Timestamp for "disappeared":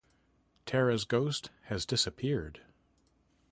1.85-2.61